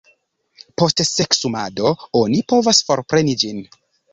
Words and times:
Post 0.81 1.03
seksumado 1.09 1.91
oni 2.23 2.43
povas 2.55 2.83
forpreni 2.89 3.37
ĝin. 3.45 3.63